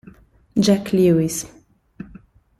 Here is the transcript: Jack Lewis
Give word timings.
Jack 0.59 0.97
Lewis 0.97 1.45